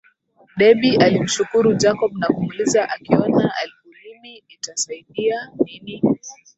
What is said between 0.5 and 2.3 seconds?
Debby alimshukuru Jacob na